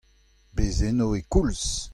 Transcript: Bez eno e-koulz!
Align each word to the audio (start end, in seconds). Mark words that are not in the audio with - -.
Bez 0.55 0.77
eno 0.89 1.07
e-koulz! 1.19 1.65